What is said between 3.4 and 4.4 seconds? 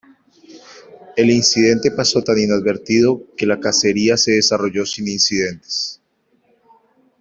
la cacería se